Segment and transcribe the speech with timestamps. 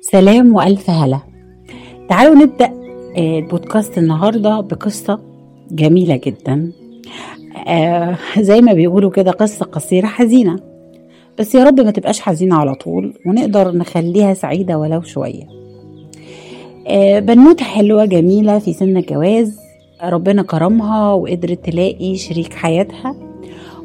[0.00, 1.20] سلام وألف هلا.
[2.08, 2.72] تعالوا نبدأ
[3.16, 5.20] آه، البودكاست النهاردة بقصة
[5.70, 6.72] جميلة جدا.
[7.68, 10.58] آه، زي ما بيقولوا كده قصة قصيرة حزينة.
[11.38, 15.44] بس يا رب ما تبقاش حزينة على طول ونقدر نخليها سعيدة ولو شوية.
[16.86, 19.58] آه، بنوتة حلوة جميلة في سن الجواز.
[20.02, 23.16] ربنا كرمها وقدرت تلاقي شريك حياتها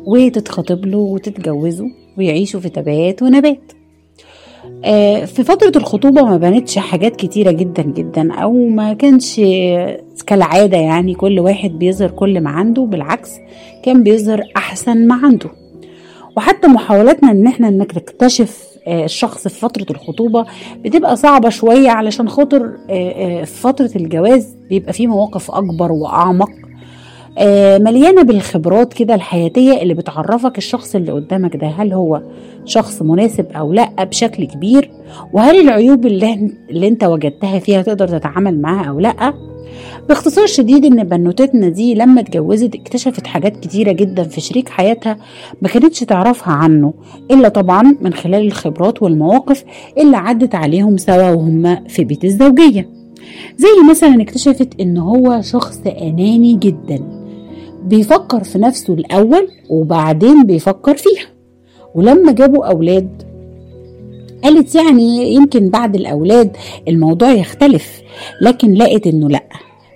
[0.05, 1.85] وتتخطب له وتتجوزه
[2.17, 3.74] ويعيشوا في تبات ونبات.
[5.25, 9.41] في فترة الخطوبة ما بانتش حاجات كتيرة جدا جدا أو ما كانش
[10.27, 13.29] كالعادة يعني كل واحد بيظهر كل ما عنده بالعكس
[13.83, 15.49] كان بيظهر أحسن ما عنده.
[16.37, 20.45] وحتى محاولاتنا إن إحنا إنك نكتشف آه، الشخص في فترة الخطوبة
[20.85, 26.49] بتبقى صعبة شوية علشان خاطر آه، في فترة الجواز بيبقى فيه مواقف أكبر وأعمق.
[26.49, 26.64] آه،
[27.79, 31.67] مليانة بالخبرات كده الحياتية اللي بتعرفك الشخص اللي قدامك ده.
[31.67, 32.21] هل هو
[32.65, 34.91] شخص مناسب أو لأ بشكل كبير؟
[35.33, 39.33] وهل العيوب اللي, اللي أنت وجدتها فيها تقدر تتعامل معاها أو لأ؟
[40.09, 45.17] باختصار شديد إن بنوتتنا دي لما اتجوزت اكتشفت حاجات كتيرة جدا في شريك حياتها
[45.61, 46.93] ما كانتش تعرفها عنه
[47.31, 49.63] إلا طبعا من خلال الخبرات والمواقف
[49.97, 52.89] اللي عدت عليهم سوا وهم في بيت الزوجية.
[53.57, 57.24] زي مثلا اكتشفت إن هو شخص أناني جدا.
[57.85, 61.25] بيفكر في نفسه الأول وبعدين بيفكر فيها.
[61.95, 63.23] ولما جابوا أولاد
[64.43, 68.01] قالت يعني يمكن بعد الأولاد الموضوع يختلف
[68.41, 69.43] لكن لقت إنه لأ.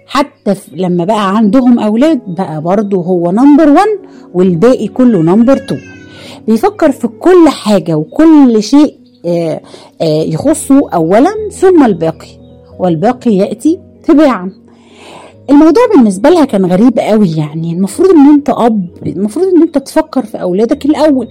[0.07, 5.75] حتى لما بقى عندهم أولاد بقى برضه هو number one والباقي كله number two
[6.47, 8.95] بيفكر في كل حاجة وكل شيء
[9.25, 9.61] آه،
[10.01, 12.27] آه، يخصه أولا ثم الباقي.
[12.79, 14.51] والباقي يأتي تباعا.
[15.49, 17.73] الموضوع بالنسبة لها كان غريب قوي يعني.
[17.73, 21.27] المفروض إن أنت أب المفروض إن أنت تفكر في أولادك الأول.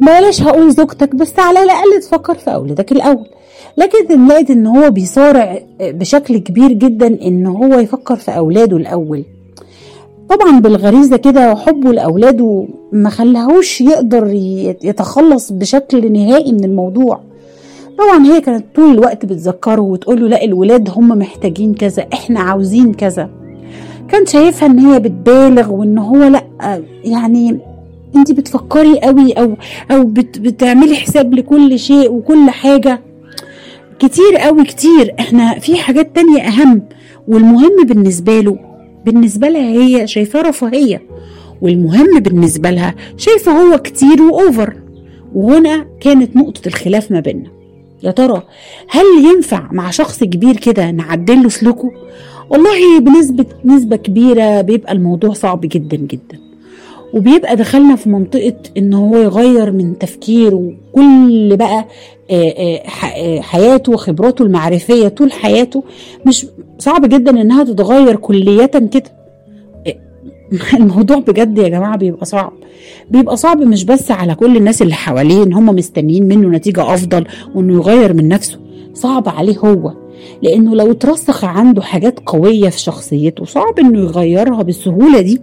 [0.00, 3.26] بلاش هقول زوجتك بس على الأقل تفكر في أولادك الأول.
[3.78, 9.24] لكن لقيت إن هو بيصارع بشكل كبير جدا إن هو يفكر في أولاده الأول.
[10.28, 14.30] طبعا بالغريزة كده وحبه لأولاده ما خلاهوش يقدر
[14.82, 17.20] يتخلص بشكل نهائي من الموضوع.
[17.98, 22.94] طبعا هي كانت طول الوقت بتذكره وتقول له لا الولاد هم محتاجين كذا إحنا عاوزين
[22.94, 23.30] كذا.
[24.08, 26.44] كان شايفها إن هي بتبالغ وإن هو لا
[27.04, 27.58] يعني
[28.16, 29.54] انت بتفكري قوي أو
[29.90, 33.00] أو بت بتعملي حساب لكل شيء وكل حاجة.
[33.98, 35.14] كتير قوي كتير.
[35.20, 36.82] إحنا في حاجات تانية أهم
[37.28, 38.58] والمهم بالنسبة له.
[39.04, 41.02] بالنسبة لها هي شايفاه رفاهية.
[41.62, 44.76] والمهم بالنسبة لها شايفه هو كتير واوفر
[45.34, 47.55] وهنا كانت نقطة الخلاف ما بيننا.
[48.02, 48.42] يا ترى
[48.88, 51.90] هل ينفع مع شخص كبير كده نعدل له سلوكه؟
[52.50, 56.38] والله بنسبة نسبة كبيرة بيبقى الموضوع صعب جدا جدا.
[57.14, 60.54] وبيبقى دخلنا في منطقة إن هو يغير من تفكيره
[60.94, 61.84] وكل بقى
[63.42, 65.84] حياته وخبراته المعرفية طول حياته.
[66.26, 66.46] مش
[66.78, 69.15] صعب جدا إنها تتغير كلية كده.
[70.80, 72.52] الموضوع بجد يا جماعة بيبقى صعب.
[73.10, 77.24] بيبقى صعب مش بس على كل الناس اللي حواليه إن هم مستنيين منه نتيجة أفضل
[77.54, 78.58] وإنه يغير من نفسه.
[78.94, 79.92] صعب عليه هو.
[80.42, 85.40] لأنه لو اترسخ عنده حاجات قوية في شخصيته صعب إنه يغيرها بالسهولة دي.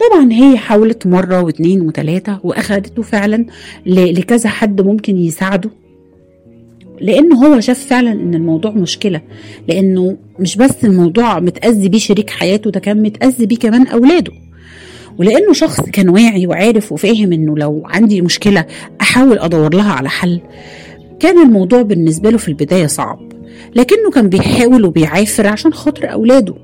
[0.00, 3.46] طبعا هي حاولت مرة واثنين وثلاثة وأخدته فعلا
[3.86, 5.70] لكذا حد ممكن يساعده.
[7.00, 9.20] لأنه هو شاف فعلا إن الموضوع مشكلة
[9.68, 14.32] لأنه مش بس الموضوع متأذي بيه شريك حياته ده كان متأذي بيه كمان أولاده.
[15.18, 18.64] ولأنه شخص كان واعي وعارف وفاهم إنه لو عندي مشكلة
[19.00, 20.40] أحاول أدور لها على حل.
[21.20, 23.20] كان الموضوع بالنسبة له في البداية صعب
[23.76, 26.54] لكنه كان بيحاول وبيعافر عشان خاطر أولاده.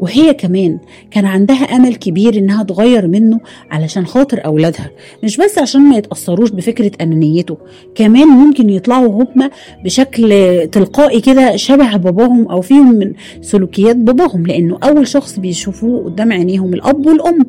[0.00, 0.78] وهي كمان
[1.10, 3.40] كان عندها أمل كبير إنها تغير منه
[3.70, 4.90] علشان خاطر أولادها
[5.24, 7.56] مش بس عشان ما يتأثروش بفكرة أنانيته
[7.94, 9.50] كمان ممكن يطلعوا هما
[9.84, 10.28] بشكل
[10.72, 16.74] تلقائي كده شبه باباهم أو فيهم من سلوكيات باباهم لأنه أول شخص بيشوفوه قدام عينيهم
[16.74, 17.46] الأب والأم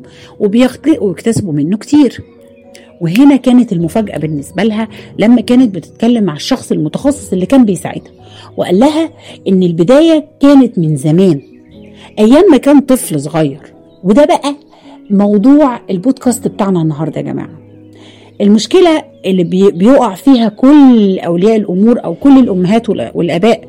[1.00, 2.20] ويكتسبوا منه كتير.
[3.00, 4.88] وهنا كانت المفاجأة بالنسبة لها
[5.18, 8.12] لما كانت بتتكلم مع الشخص المتخصص اللي كان بيساعدها
[8.56, 9.10] وقال لها
[9.48, 11.40] إن البداية كانت من زمان.
[12.18, 13.74] أيام ما كان طفل صغير.
[14.04, 14.54] وده بقى
[15.10, 17.67] موضوع البودكاست بتاعنا النهارده يا جماعة.
[18.40, 23.60] المشكلة اللي بيقع فيها كل أولياء الأمور أو كل الأمهات والآباء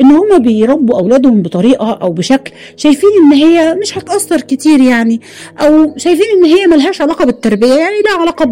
[0.00, 5.20] إن هم بيربوا أولادهم بطريقة أو بشكل شايفين إن هي مش هتأثر كتير يعني
[5.60, 8.44] أو شايفين إن هي ملهاش علاقة بالتربية يعني لها علاقة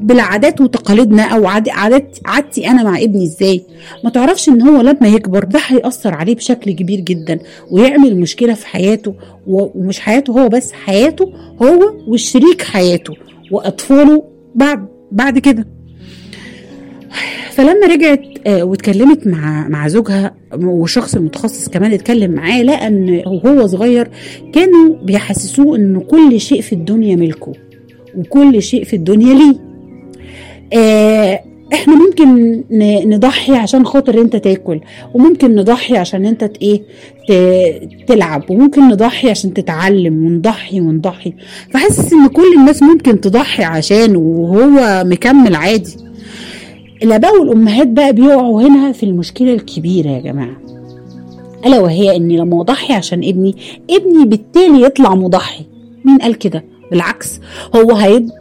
[0.00, 3.62] بالعادات وتقاليدنا أو عادات عادتي أنا مع ابني إزاي.
[4.04, 7.38] ما تعرفش إن هو لما يكبر ده هيأثر عليه بشكل كبير جدا
[7.70, 9.14] ويعمل مشكلة في حياته
[9.46, 13.14] ومش حياته هو بس حياته هو والشريك حياته
[13.52, 14.22] وأطفاله
[14.54, 15.66] بعد بعد كده.
[17.50, 23.66] فلما رجعت آه، واتكلمت مع مع زوجها والشخص المتخصص كمان اتكلم معاه لقى إن وهو
[23.66, 24.08] صغير
[24.52, 27.52] كانوا بيحسسوه إن كل شيء في الدنيا ملكه
[28.16, 29.56] وكل شيء في الدنيا ليه.
[30.72, 31.40] آه
[31.72, 32.62] إحنا ممكن
[33.10, 34.80] نضحي عشان خاطر انت تاكل
[35.14, 36.82] وممكن نضحي عشان انت إيه
[38.06, 41.32] تلعب وممكن نضحي عشان تتعلم ونضحي ونضحي.
[41.70, 45.96] فحاسس ان كل الناس ممكن تضحي عشانه وهو مكمل عادي.
[47.02, 50.56] الآباء والأمهات بقى بيقعوا هنا في المشكلة الكبيرة يا جماعة.
[51.66, 53.56] ألا وهي إني لما أضحي عشان ابني
[53.90, 55.64] ابني بالتالي يطلع مضحي.
[56.04, 57.40] مين قال كده؟ بالعكس
[57.76, 57.92] هو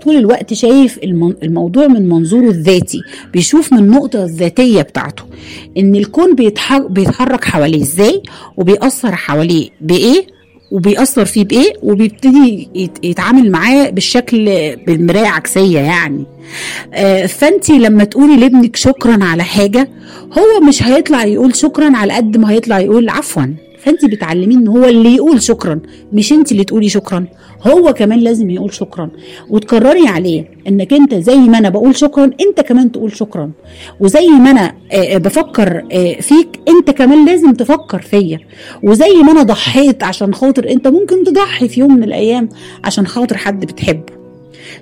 [0.03, 0.99] طول الوقت شايف
[1.43, 3.01] الموضوع من منظوره الذاتي
[3.33, 5.23] بيشوف من النقطة الذاتية بتاعته.
[5.77, 8.21] إن الكون بيتحرك, حواليه إزاي؟
[8.57, 10.27] وبيأثر حواليه بإيه؟
[10.71, 14.45] وبيأثر فيه بإيه؟ وبيبتدي يت- يتعامل معاه بالشكل
[14.87, 16.25] بالمراية عكسية يعني.
[16.93, 19.89] آه، فانتي لما تقولي لابنك شكرا على حاجة
[20.37, 23.45] هو مش هيطلع يقول شكرا على قد ما هيطلع يقول عفوا.
[23.85, 25.79] فانت بتعلميه إن هو اللي يقول شكرا
[26.13, 27.25] مش انت اللي تقولي شكرا.
[27.67, 29.09] هو كمان لازم يقول شكرا.
[29.49, 33.51] وتكرري عليه إنك أنت زي ما أنا بقول شكرا أنت كمان تقول شكرا.
[33.99, 38.39] وزي ما أنا آه، آه، بفكر آه، فيك أنت كمان لازم تفكر فيا.
[38.83, 42.49] وزي ما أنا ضحيت عشان خاطر أنت ممكن تضحي في يوم من الأيام
[42.83, 44.13] عشان خاطر حد بتحبه.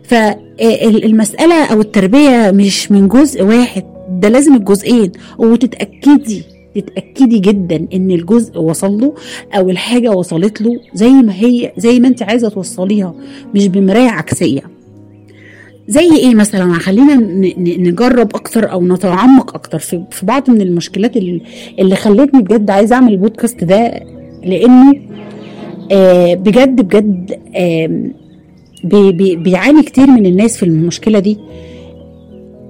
[0.03, 5.11] فالمسألة أو التربية مش من جزء واحد ده لازم الجزئين.
[5.38, 6.44] وتتأكدي
[6.75, 9.14] تتأكدي جدا إن الجزء وصل له
[9.58, 13.14] أو الحاجة وصلت له زي ما هي زي ما أنت عايزة توصليها
[13.56, 14.62] مش بمراية عكسية.
[15.88, 17.16] زي إيه مثلا؟ خلينا
[17.58, 23.64] نجرب أكتر أو نتعمق أكتر في, بعض من المشكلات اللي, خلتني بجد عايزة أعمل البودكاست
[23.64, 24.04] ده
[24.46, 24.94] لأنه
[25.92, 28.10] آه بجد بجد آه
[28.84, 31.38] بي بي بيعاني كتير من الناس في المشكلة دي.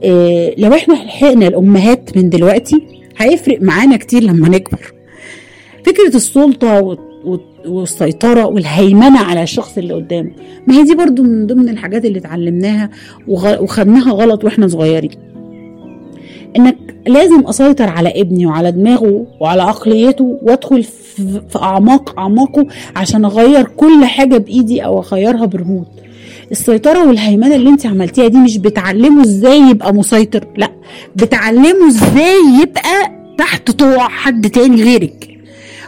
[0.03, 2.81] إيه لو إحنا لحقنا الأمهات من دلوقتي
[3.17, 4.93] هيفرق معانا كتير لما نكبر.
[5.85, 10.31] فكرة السلطة و- و- والسيطرة والهيمنة على الشخص اللي قدامه
[10.67, 12.89] ما هي دي برضو من ضمن الحاجات اللي اتعلمناها
[13.27, 15.11] وخدناها غلط وإحنا صغيرين.
[16.57, 16.77] إنك
[17.07, 24.05] لازم أسيطر على ابني وعلى دماغه وعلى عقليته وأدخل في أعماق أعماقه عشان أغير كل
[24.05, 25.87] حاجة بإيدي أو أغيرها برموت
[26.57, 30.71] السيطرة والهيمنة اللي انت عملتيها دي مش بتعلمه إزاي يبقى مسيطر لا
[31.15, 35.29] بتعلمه إزاي يبقى تحت طوع حد تاني غيرك.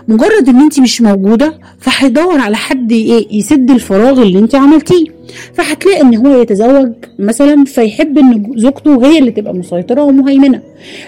[0.07, 5.05] مجرد ان انت مش موجودة فهيدور على حد ي- يسد الفراغ اللي انت عملتيه.
[5.53, 10.61] فهتلاقي ان هو يتزوج مثلا فيحب ان زوجته هي اللي تبقى مسيطرة ومهيمنة.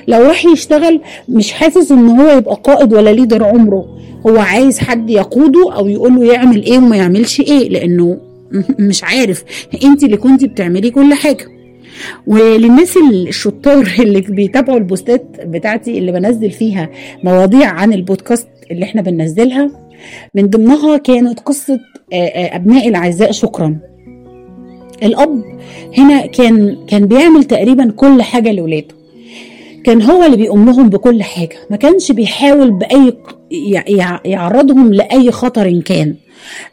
[0.08, 3.86] لو راح يشتغل مش حاسس ان هو يبقى قائد ولا ليدر عمره.
[4.28, 8.18] هو عايز حد يقوده أو يقول له يعمل إيه وما يعملش إيه لأنه
[8.80, 9.44] مش عارف
[9.84, 11.48] انت اللي كنتي بتعملي كل حاجة
[12.28, 16.90] وللناس الشطار اللي بيتابعوا البوستات بتاعتي اللي بنزل فيها
[17.24, 19.70] مواضيع عن البودكاست اللي إحنا بننزلها
[20.36, 21.80] من ضمنها كانت قصة
[22.14, 23.78] آه، أبناء الأعزاء شكرا
[25.04, 25.44] الأب
[25.98, 28.96] هنا كان كان بيعمل تقريبا كل حاجة لولاده
[29.84, 32.72] كان هو اللي بيقوم بكل حاجة ما كانش بيحاول
[33.88, 36.16] يع- يعرضهم لأي خطر كان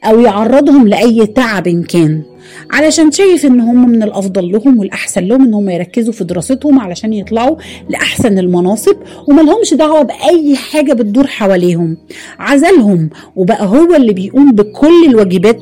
[0.05, 2.23] أو يعرضهم لأي تعب كان.
[2.71, 7.13] علشان شايف إن هم من الأفضل لهم والأحسن لهم ان هم يركزوا في دراستهم علشان
[7.13, 7.57] يطلعوا
[7.89, 8.97] لأحسن المناصب
[9.29, 11.97] وما لهمش دعوة بأي حاجة بتدور حواليهم.
[12.39, 15.61] عزلهم وبقى هو اللي بيقوم بكل الواجبات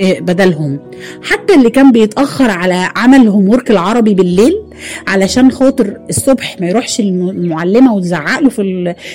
[0.00, 0.78] آه، بدلهم.
[1.22, 4.54] حتى اللي كان بيتأخر على عمل هوم ورك العربي بالليل
[5.08, 8.48] علشان خاطر الصبح ما يروحش الم- المعلمة وتزعق له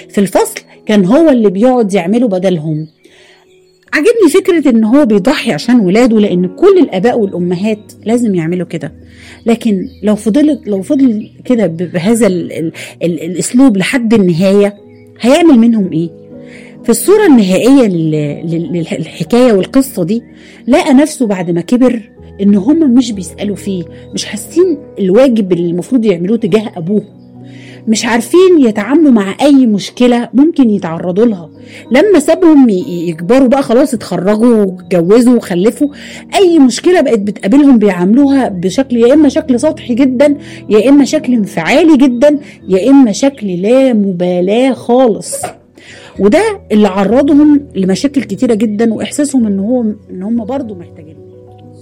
[0.10, 2.88] في الفصل كان هو اللي بيقعد يعمله بدلهم.
[3.96, 8.94] عجبني فكرة إن هو بيضحي عشان ولاده لأن كل الآباء والأمهات لازم يعملوا كده.
[9.46, 12.72] لكن لو فضلت لو فضل كده بهذا ال ال
[13.04, 14.76] ال الأسلوب لحد النهاية
[15.22, 16.10] هيعمل منهم إيه؟
[16.84, 18.12] في الصورة النهائية لل-
[18.52, 20.24] لل- للحكاية والقصة دي
[20.68, 22.02] لقى نفسه بعد ما كبر
[22.42, 23.84] إن هم مش بيسألوا فيه
[24.14, 27.04] مش حاسين الواجب اللي المفروض يعملوه تجاه أبوه.
[27.88, 31.50] مش عارفين يتعاملوا مع أي مشكلة ممكن يتعرضوا لها.
[31.92, 32.70] لما سابهم
[33.10, 35.88] يكبروا بقى خلاص اتخرجوا واتجوزوا وخلفوا
[36.36, 40.38] أي مشكلة بقت بتقابلهم بيعاملوها بشكل يا إما شكل سطحي جدا
[40.70, 42.40] يا إما شكل انفعالي جدا
[42.70, 45.36] يا إما شكل لا مبالاة خالص.
[46.20, 51.16] وده اللي عرضهم لمشاكل كتيرة جدا وإحساسهم إن هو إن هم برضه محتاجين.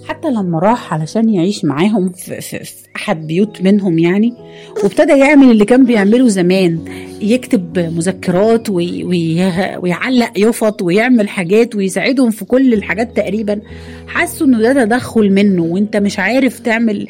[0.08, 2.64] حتى لما راح علشان يعيش معاهم في, في,
[2.96, 4.34] أحد بيوت منهم يعني
[4.82, 6.78] وابتدى يعمل اللي كان بيعمله زمان
[7.20, 9.36] يكتب مذكرات وي وي
[9.78, 13.60] ويعلق يفط ويعمل حاجات ويساعدهم في كل الحاجات تقريبا.
[14.06, 17.06] حسوا إنه ده تدخل منه وأنت مش عارف تعمل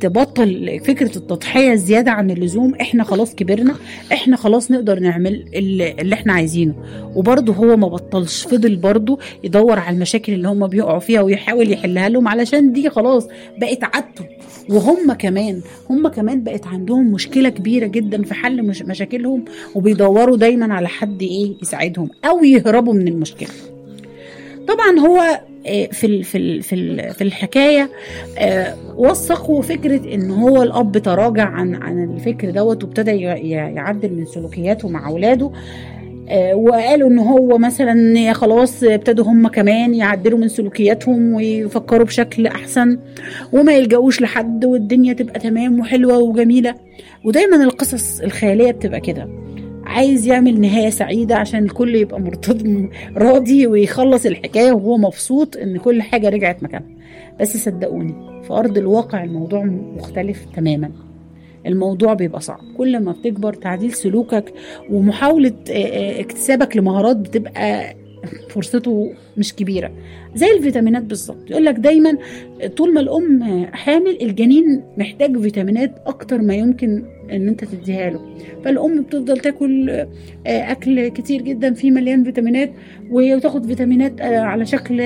[0.00, 2.74] تبطل فكرة التضحية الزياده عن اللزوم.
[2.74, 3.74] إحنا خلاص كبرنا
[4.12, 6.74] إحنا خلاص نقدر نعمل اللي إحنا عايزينه.
[7.14, 12.08] وبرضه هو ما بطلش فضل برضه يدور على المشاكل اللي هم بيقعوا فيها ويحاول يحلها
[12.08, 13.28] لهم علشان دي خلاص
[13.58, 14.24] بقت عادته.
[14.68, 19.44] وهم كمان هم كمان بقت عندهم مشكلة كبيرة جدا في حل مش مشاكلهم
[19.74, 23.48] وبيدوروا دايما على حد إيه يساعدهم أو يهربوا من المشكلة.
[24.68, 25.40] طبعا هو
[25.92, 27.90] في في في في الحكاية
[28.96, 35.08] وثقوا فكرة إن هو الأب تراجع عن عن الفكر دوت وابتدى يعدل من سلوكياته مع
[35.08, 35.50] أولاده.
[36.54, 42.98] وقالوا إن هو مثلا خلاص ابتدوا هم كمان يعدلوا من سلوكياتهم ويفكروا بشكل أحسن
[43.52, 46.74] وما يلجأوش لحد والدنيا تبقى تمام وحلوة وجميلة.
[47.24, 49.28] ودايما القصص الخيالية بتبقى كده.
[49.84, 56.02] عايز يعمل نهاية سعيدة عشان الكل يبقى مرتضى راضي ويخلص الحكاية وهو مبسوط إن كل
[56.02, 56.88] حاجة رجعت مكانها.
[57.40, 60.90] بس صدقوني في أرض الواقع الموضوع مختلف تماما.
[61.66, 62.60] الموضوع بيبقى صعب.
[62.78, 64.52] كل ما بتكبر تعديل سلوكك
[64.90, 65.52] ومحاولة
[66.20, 67.96] اكتسابك لمهارات بتبقى
[68.50, 69.92] فرصته مش كبيرة.
[70.34, 71.50] زي الفيتامينات بالظبط.
[71.50, 72.18] يقول لك دايما
[72.76, 78.20] طول ما الأم حامل الجنين محتاج فيتامينات أكتر ما يمكن إن أنت تديها له.
[78.64, 80.06] فالأم بتفضل تاكل
[80.46, 82.72] أكل كتير جدا فيه مليان فيتامينات
[83.10, 85.00] وتاخد فيتامينات على شكل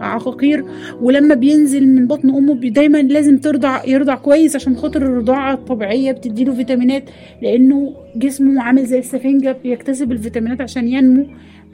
[0.00, 0.64] عقاقير.
[1.00, 6.54] ولما بينزل من بطن أمه دايما لازم ترضع يرضع كويس عشان خاطر الرضاعة الطبيعية بتديله
[6.54, 7.02] فيتامينات
[7.42, 11.26] لأنه جسمه عامل زي السفنجة بيكتسب الفيتامينات عشان ينمو.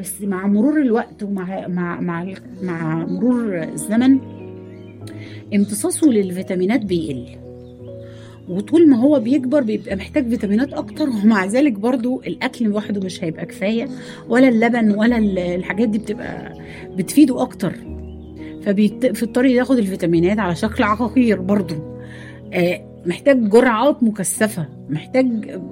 [0.03, 2.27] بس مع مرور الوقت ومع مع مع,
[2.63, 4.19] مع مرور الزمن
[5.55, 7.27] امتصاصه للفيتامينات بيقل.
[8.49, 13.47] وطول ما هو بيكبر بيبقى محتاج فيتامينات أكتر ومع ذلك برضو الأكل لوحده مش هيبقى
[13.47, 13.89] كفاية
[14.29, 15.19] ولا اللبن ولا
[15.55, 16.53] الحاجات دي بتبقى
[16.97, 17.73] بتفيده أكتر.
[18.63, 21.75] فبيضطر ياخد الفيتامينات على شكل عقاقير برضو.
[22.53, 25.27] آه محتاج جرعات مكثفة محتاج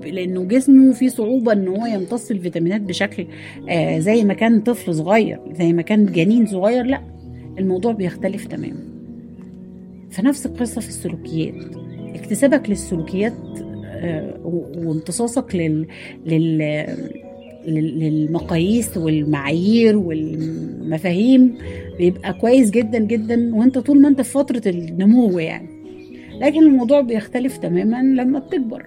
[0.05, 3.27] لأنه جسمه فيه صعوبة إن هو يمتص الفيتامينات بشكل
[3.69, 7.01] آه زي ما كان طفل صغير زي ما كان جنين صغير لأ
[7.59, 8.81] الموضوع بيختلف تماما.
[10.11, 11.55] فنفس القصة في السلوكيات.
[12.15, 13.33] اكتسابك للسلوكيات
[14.45, 15.87] وامتصاصك لل...
[16.27, 16.59] لل...
[17.67, 21.55] للمقاييس والمعايير والمفاهيم
[21.99, 25.69] بيبقى كويس جدا جدا وأنت طول ما أنت في فترة النمو يعني.
[26.41, 28.87] لكن الموضوع بيختلف تماما لما بتكبر.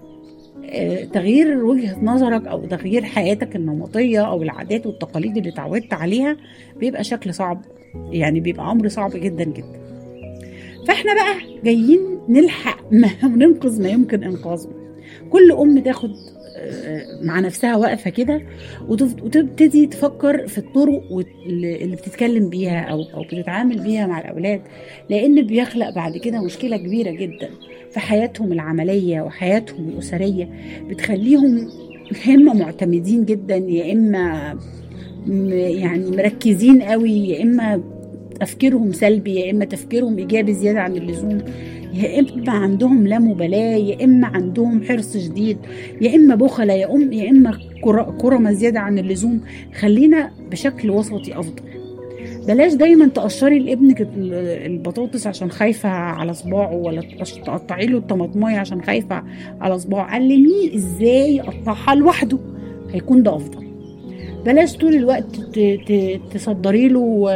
[1.14, 6.38] تغيير وجهة نظرك أو تغيير حياتك النمطية أو العادات والتقاليد اللي اتعودت عليها
[6.80, 7.62] بيبقى شكل صعب
[8.12, 9.84] يعني بيبقى أمر صعب جدا جدا.
[10.88, 14.70] فإحنا بقى جايين نلحق ما وننقذ ما يمكن إنقاذه.
[15.30, 16.12] كل أم تاخد
[17.22, 18.42] مع نفسها واقفة كده
[18.90, 21.04] وتبتدي تفكر في الطرق
[21.46, 24.62] اللي بتتكلم بيها أو أو بتتعامل بيها مع الأولاد
[25.10, 27.50] لأن بيخلق بعد كده مشكلة كبيرة جدا
[27.92, 30.50] في حياتهم العملية وحياتهم الأسرية
[30.90, 31.70] بتخليهم
[32.28, 34.56] هم معتمدين جدا يا إما
[35.28, 37.82] يعني مركزين قوي يا إما
[38.40, 41.38] تفكيرهم سلبي يا إما تفكيرهم إيجابي زيادة عن اللزوم.
[41.94, 45.58] يا إما عندهم لا مبالاة يا إما عندهم حرص شديد
[46.02, 47.58] يا إما بخلة يا ام يا إما
[48.22, 49.42] كرمه زيادة عن اللزوم.
[49.80, 51.64] خلينا بشكل وسطي أفضل.
[52.48, 54.08] بلاش دايما تقشري لابنك
[54.66, 57.02] البطاطس عشان خايفة على صباعه ولا
[57.46, 59.24] تقطعي له الطماطماية عشان خايفة
[59.62, 60.04] على صباعه.
[60.04, 62.38] علميه إزاي يقطعها لوحده؟
[62.92, 63.63] هيكون ده أفضل.
[64.46, 65.26] بلاش طول الوقت
[66.34, 67.30] تصدري له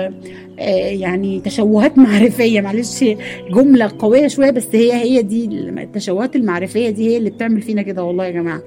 [0.92, 2.62] يعني تشوهات معرفية.
[2.62, 3.04] معلش
[3.52, 8.04] جملة قوية شوية بس هي هي دي التشوهات المعرفية دي هي اللي بتعمل فينا كده
[8.04, 8.62] والله يا جماعة.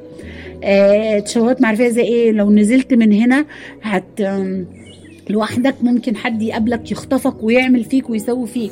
[1.20, 3.46] تشوهات معرفية زي إيه؟ لو نزلت من هنا
[3.82, 4.20] هت
[5.30, 8.70] لوحدك ممكن حد يقابلك يخطفك ويعمل فيك ويسوي فيك.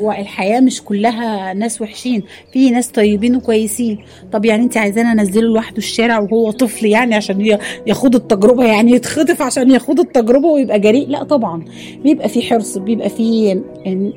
[0.00, 2.22] هو الحياة مش كلها ناس وحشين
[2.52, 3.98] في ناس طيبين وكويسين.
[4.32, 9.42] طب يعني انت عايزانا انزله لوحده الشارع وهو طفل يعني عشان ياخد التجربة يعني يتخطف
[9.42, 11.64] عشان ياخد التجربة ويبقى جريء؟ لا طبعا.
[12.04, 13.52] بيبقى في حرص بيبقى في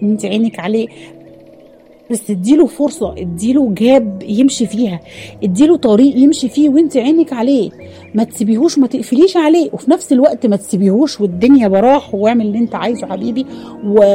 [0.04, 0.88] انت عينك عليه.
[2.12, 5.00] بس اديله فرصة اديله جاب يمشي فيها
[5.44, 7.70] اديله طريق يمشي فيه وانت عينك عليه.
[8.16, 9.70] ما تسيبيهوش ما تقفليش عليه.
[9.74, 13.46] وفي نفس الوقت ما تسيبيهوش والدنيا براح واعمل اللي انت عايزه حبيبي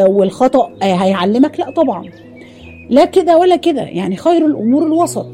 [0.09, 1.61] والخطأ هيعلمك.
[1.61, 2.05] لا طبعا.
[2.91, 3.83] لا كده ولا كده.
[3.83, 5.27] يعني خير الأمور الوسط.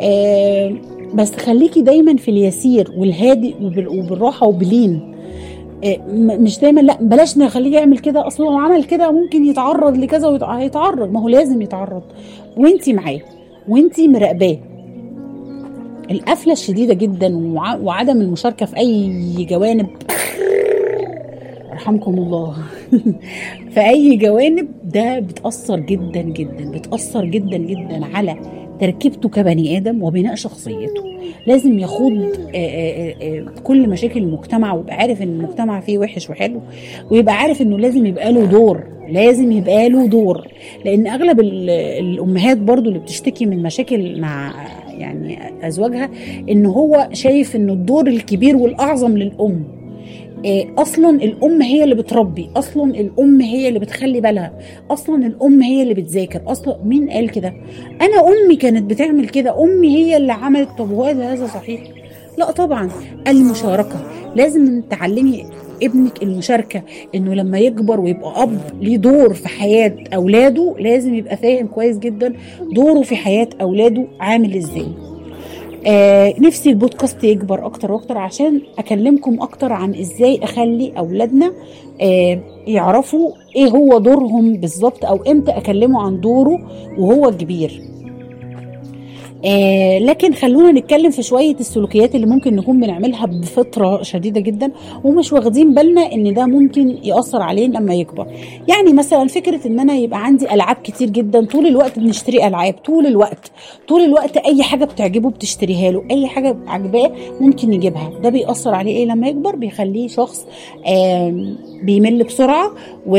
[0.00, 0.74] آه
[1.14, 5.14] بس خليكي دايما في اليسير والهادئ وبالراحة وبلين.
[6.12, 8.26] مش دايما لأ بلاش نخليه يعمل كده.
[8.26, 11.12] أصل لو عمل كده ممكن يتعرض لكذا هيتعرض.
[11.12, 12.02] ما هو لازم يتعرض.
[12.56, 13.20] وإنتي معاه.
[13.68, 14.56] وإنتي مراقباه.
[16.10, 19.86] القفلة الشديدة جدا وع- وعدم المشاركة في أي جوانب.
[21.72, 22.54] رحمكم الله.
[23.74, 28.36] في أي جوانب ده بتأثر جدا جدا بتأثر جدا جدا على
[28.80, 31.04] تركيبته كبني آدم وبناء شخصيته.
[31.46, 32.12] لازم يخوض
[32.54, 36.60] آه، آه، آه، كل مشاكل المجتمع ويبقى عارف إن المجتمع فيه وحش وحلو
[37.10, 40.48] ويبقى عارف إنه لازم يبقى له دور لازم يبقى له دور.
[40.84, 41.70] لأن أغلب ال-
[42.00, 44.52] الأمهات برضو اللي بتشتكي من مشاكل مع
[44.98, 46.10] يعني أزواجها
[46.50, 49.64] إن هو شايف إنه الدور الكبير والأعظم للأم.
[50.78, 54.52] أصلا الأم هي اللي بتربي أصلا الأم هي اللي بتخلي بالها
[54.90, 57.54] أصلا الأم هي اللي بتذاكر أصلا مين قال كده؟
[58.02, 61.80] أنا أمي كانت بتعمل كده أمي هي اللي عملت طب وهذا هذا صحيح؟
[62.38, 62.90] لا طبعا
[63.28, 63.96] المشاركة
[64.36, 65.44] لازم تعلمي
[65.82, 66.82] ابنك المشاركة
[67.14, 72.34] إنه لما يكبر ويبقى أب ليه دور في حياة أولاده لازم يبقى فاهم كويس جدا
[72.74, 74.86] دوره في حياة أولاده عامل إزاي.
[75.88, 81.52] آه نفسي البودكاست يكبر أكتر وأكتر عشان أكلمكم أكتر عن إزاي أخلي أولادنا
[82.00, 86.58] آه يعرفوا إيه هو دورهم بالظبط أو إمتى أكلمه عن دوره
[86.98, 87.82] وهو كبير.
[89.44, 94.70] آه لكن خلونا نتكلم في شوية السلوكيات اللي ممكن نكون بنعملها بفطرة شديدة جدا
[95.04, 98.26] ومش واخدين بالنا إن ده ممكن يأثر علينا لما يكبر.
[98.68, 103.06] يعني مثلا فكرة إن أنا يبقى عندي ألعاب كتير جدا طول الوقت بنشتري ألعاب طول
[103.06, 103.50] الوقت
[103.88, 108.10] طول الوقت أي حاجة بتعجبه بتشتريها له أي حاجة عجباه ممكن يجيبها.
[108.22, 110.46] ده بيأثر عليه إيه لما يكبر؟ بيخليه شخص
[110.88, 112.70] آم، بيمل بسرعة
[113.06, 113.16] و...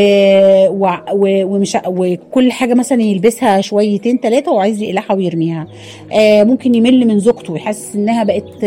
[0.69, 0.87] و...
[1.13, 1.45] و...
[1.55, 5.67] ومش وكل حاجة مثلا يلبسها شويتين ثلاثة وعايز يقلعها ويرميها.
[6.13, 8.63] آه، ممكن يمل من زوجته ويحس إنها بقت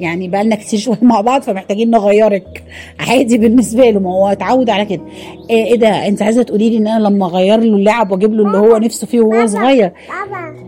[0.00, 2.62] يعني بقى لنا كتير شوية مع بعض فمحتاجين نغيرك.
[3.08, 5.02] عادي بالنسبة له ما هو اتعود على كده.
[5.50, 8.46] آه، إيه ده؟ أنت عايزة تقولي لي إن أنا لما أغير له اللعب وأجيب له
[8.46, 9.92] اللي هو نفسه فيه وهو صغير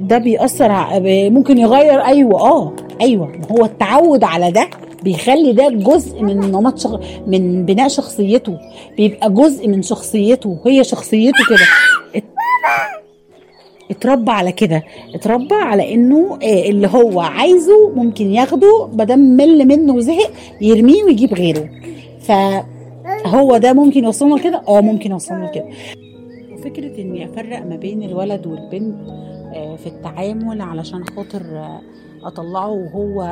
[0.00, 0.72] ده بيأثر
[1.30, 3.32] ممكن يغير أيوه آه أيوه.
[3.50, 4.68] هو التعود على ده
[5.10, 7.00] بيخلي ده جزء من نمط شخ...
[7.26, 8.58] من بناء شخصيته.
[8.96, 10.58] بيبقى جزء من شخصيته.
[10.66, 11.66] هي شخصيته كده.
[12.16, 12.25] ات-
[13.90, 14.82] اتربى على كده.
[15.14, 21.34] اتربى على إنه آه، اللي هو عايزه ممكن ياخده مادام مل منه وزهق يرميه ويجيب
[21.34, 21.68] غيره.
[22.20, 25.64] فهو ده ممكن يوصلنا لكده آه ممكن يوصلنا لكده
[26.52, 29.09] وفكرة إني أفرق ما بين الولد والبنت
[29.54, 31.42] آه، في التعامل علشان خاطر
[32.26, 33.22] أطلعه وهو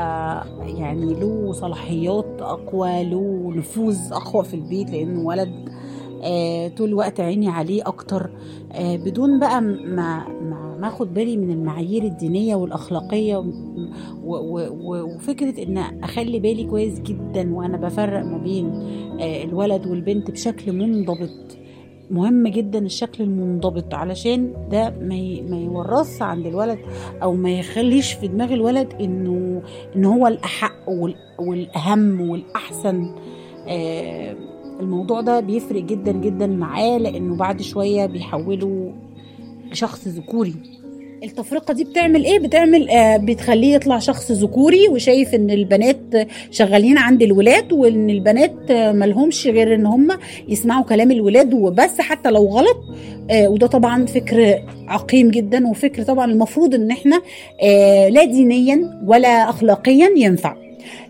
[0.78, 5.68] يعني له صلاحيات أقوى له نفوذ أقوى في البيت لأنه ولد
[6.26, 8.30] آه، طول الوقت عيني عليه أكتر.
[8.72, 10.28] آه، بدون بقى ما
[10.80, 13.44] ما أخد بالي من المعايير الدينية والأخلاقية و-
[14.24, 18.66] و- و- وفكرة إن أخلي بالي كويس جدا وأنا بفرق ما بين
[19.20, 21.56] آه، الولد والبنت بشكل منضبط.
[22.10, 26.78] مهم جدا الشكل المنضبط علشان ده ما ما يورثش عند الولد
[27.22, 29.62] أو ما يخليش في دماغ الولد انه
[29.96, 33.14] إن هو الأحق وال- والأهم والأحسن.
[33.68, 34.36] آه،
[34.80, 38.92] الموضوع ده بيفرق جدا جدا معاه لأنه بعد شوية بيحوله
[39.72, 40.54] لشخص ذكوري.
[41.24, 45.98] التفرقة دي بتعمل إيه؟ بتعمل آه بتخليه يطلع شخص ذكوري وشايف إن البنات
[46.50, 50.08] شغالين عند الولاد وإن البنات آه، ملهمش غير إن هم
[50.48, 52.76] يسمعوا كلام الولاد وبس حتى لو غلط.
[53.30, 57.22] آه وده طبعا فكر عقيم جدا وفكر طبعا المفروض إن إحنا
[57.62, 60.56] آه لا دينيا ولا اخلاقيا ينفع.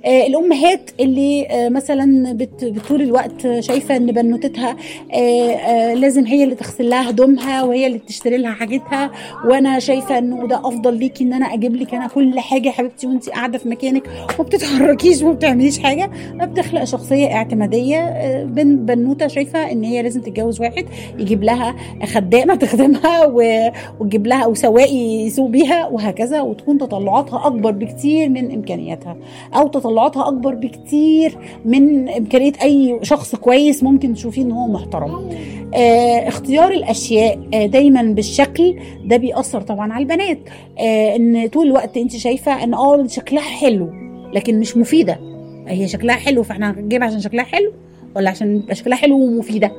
[0.07, 4.77] الامهات اللي آه، مثلا بطول الوقت شايفة إن بنوتتها
[5.15, 9.11] آه، آه، لازم هي اللي تغسل لها هدومها وهي اللي تشتري لها حاجتها.
[9.45, 13.29] وأنا شايفة إنه ده أفضل ليكي إن أنا أجيب لك أنا كل حاجة حبيبتي وانت
[13.31, 14.03] قاعدة في مكانك
[14.39, 16.11] وما بتتحركيش وما بتعمليش حاجة.
[16.35, 20.85] بتخلق شخصية اعتمادية آه، بن بنوتة شايفة إن هي لازم تتجوز واحد
[21.19, 28.29] يجيب لها خدامة تخدمها وتجيب لها أو سواق يسوق بيها وهكذا وتكون تطلعاتها أكبر بكتير
[28.29, 29.17] من إمكانياتها
[29.57, 35.31] أو تطلعاتها أكبر بكتير من إمكانية أي شخص كويس ممكن تشوفيه إن هو محترم.
[35.75, 40.39] آه اختيار الأشياء آه دايما بالشكل ده بيأثر طبعا على البنات.
[40.79, 43.91] آه إن طول الوقت أنت شايفة إن آه شكلها حلو
[44.33, 45.21] لكن مش مفيدة.
[45.69, 47.73] هي شكلها حلو فإحنا هنجيبها عشان شكلها حلو
[48.17, 49.73] ولا عشان يبقى شكلها حلو ومفيدة؟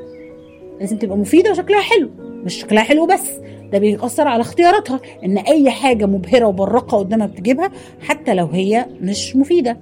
[0.80, 2.10] لازم تبقى مفيدة وشكلها حلو
[2.44, 3.32] مش شكلها حلو بس.
[3.72, 9.36] ده بيأثر على اختياراتها إن أي حاجة مبهرة وبراقه قدامها بتجيبها حتى لو هي مش
[9.36, 9.78] مفيدة.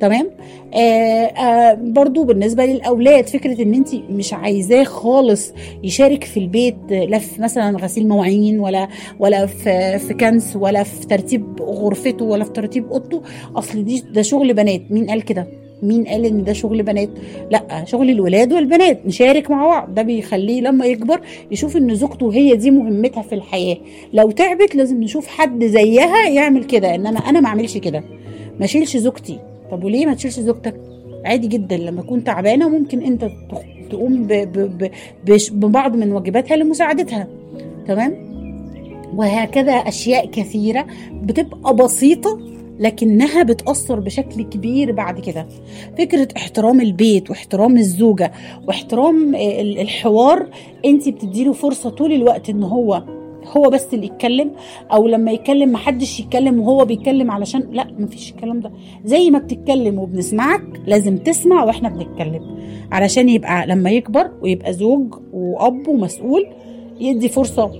[0.00, 0.30] تمام؟
[0.74, 5.52] آه آه برضو بالنسبة للأولاد فكرة إن انت مش عايزاه خالص
[5.84, 11.06] يشارك في البيت لا في مثلا غسيل مواعين ولا ولا في في كنس ولا في
[11.06, 13.22] ترتيب غرفته ولا في ترتيب أوضته.
[13.56, 14.82] أصل دي ده شغل بنات.
[14.90, 15.46] مين قال كده؟
[15.82, 17.08] مين قال إن ده شغل بنات؟
[17.50, 19.06] لا شغل الولاد والبنات.
[19.06, 19.94] نشارك مع بعض.
[19.94, 23.76] ده بيخليه لما يكبر يشوف إن زوجته هي دي مهمتها في الحياة.
[24.12, 26.94] لو تعبت لازم نشوف حد زيها يعمل كده.
[26.94, 28.04] إن أنا أنا ما أعملش كده.
[28.58, 29.38] ما أشيلش زوجتي.
[29.70, 30.80] طب وليه ما تشيلش زوجتك؟
[31.24, 33.28] عادي جدا لما اكون تعبانة ممكن أنت
[33.90, 34.28] تقوم
[35.52, 37.28] ببعض من واجباتها لمساعدتها.
[37.88, 38.30] تمام؟
[39.16, 42.38] وهكذا أشياء كثيرة بتبقى بسيطة
[42.78, 45.46] لكنها بتأثر بشكل كبير بعد كده.
[45.98, 48.32] فكرة احترام البيت واحترام الزوجة
[48.68, 50.48] واحترام الحوار
[50.84, 53.02] انت بتديله فرصة طول الوقت إن هو
[53.46, 54.50] هو بس اللي يتكلم
[54.92, 58.72] أو لما يتكلم محدش يتكلم وهو بيتكلم علشان لا مفيش الكلام ده.
[59.04, 62.58] زي ما بتتكلم وبنسمعك لازم تسمع وإحنا بنتكلم.
[62.92, 66.46] علشان يبقى لما يكبر ويبقى زوج وأب ومسؤول
[67.00, 67.72] يدي فرصة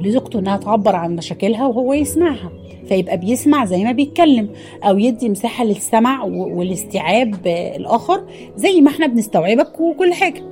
[0.00, 2.50] لزوجته إنها تعبر عن مشاكلها وهو يسمعها.
[2.88, 4.48] فيبقى بيسمع زي ما بيتكلم
[4.84, 7.34] أو يدي مساحة للسمع والاستيعاب
[7.76, 8.24] الآخر
[8.56, 10.42] زي ما إحنا بنستوعبك وكل حاجة.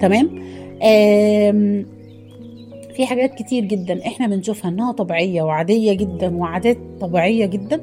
[0.00, 0.30] تمام؟
[2.94, 4.06] في حاجات كتير جدا.
[4.06, 7.80] إحنا بنشوفها إنها طبيعية وعادية جدا وعادات طبيعية جدا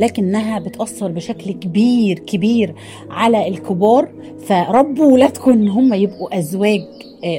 [0.00, 2.74] لكنها بتأثر بشكل كبير كبير
[3.10, 4.08] على الكبار.
[4.38, 6.80] فربوا ولادكم إن هم يبقوا أزواج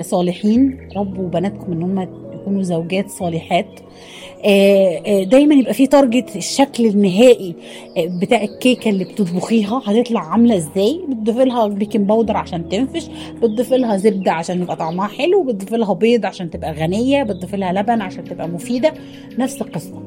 [0.01, 0.89] صالحين.
[0.95, 3.79] ربوا بناتكم إن هم يكونوا زوجات صالحات.
[5.31, 7.55] دايما يبقى في تارجت الشكل النهائي
[7.97, 9.81] بتاع الكيكة اللي بتطبخيها.
[9.85, 13.09] هتطلع عاملة إزاي؟ بتضيفي لها baking powder عشان تنفش
[13.41, 17.73] بتضيفي لها زبدة عشان يبقى طعمها حلو بتضيفي لها بيض عشان تبقى غنية بتضيفي لها
[17.73, 18.93] لبن عشان تبقى مفيدة.
[19.37, 20.03] نفس القصة.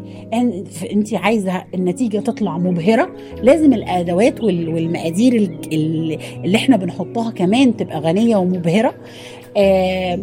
[0.92, 3.11] أنت عايزة النتيجة تطلع مبهرة
[3.42, 8.94] لازم الأدوات والمقادير اللي إحنا بنحطها كمان تبقى غنية ومبهرة.
[9.57, 10.18] آه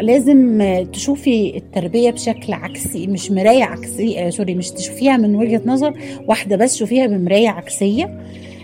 [0.00, 5.94] لازم تشوفي التربية بشكل عكسي مش مراية عكسية sorry مش تشوفيها من وجهة نظر
[6.28, 8.20] واحدة بس شوفيها بمرايه عكسية.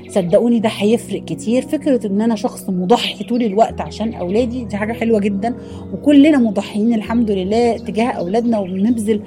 [0.08, 1.62] صدقوني ده هيفرق كتير.
[1.62, 5.54] فكرة إن أنا شخص مضحي طول الوقت عشان أولادي دي حاجة حلوة جدا.
[5.92, 9.20] وكلنا مضحيين الحمد لله تجاه أولادنا وبنبذل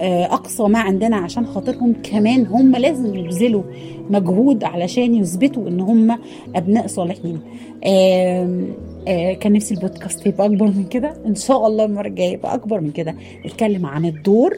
[0.00, 3.62] أقصى ما عندنا عشان خاطرهم كمان هم لازم يبذلوا
[4.10, 6.18] مجهود علشان يثبتوا إن هم
[6.56, 7.40] أبناء صالحين.
[7.84, 8.64] آه
[9.08, 11.14] آه كان نفسي البودكاست يبقى أكبر من كده.
[11.26, 13.14] إن شاء الله المرة الجاية يبقى أكبر من كده.
[13.46, 14.56] نتكلم عن الدور.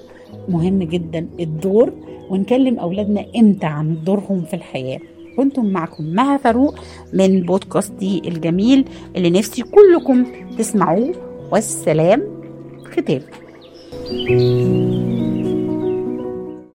[0.48, 1.92] مهم جدا الدور.
[2.30, 4.98] ونكلم أولادنا إمتى عن دورهم في الحياة.
[5.36, 6.74] كنتم معكم مها فاروق
[7.12, 8.84] من بودكاستي الجميل
[9.16, 10.26] اللي نفسي كلكم
[10.58, 11.14] تسمعوه.
[11.52, 12.22] والسلام.
[12.92, 13.20] ختام.
[14.02, 15.21] thank you